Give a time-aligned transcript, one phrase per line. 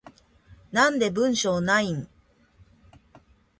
[0.71, 2.07] なんで文章ないん？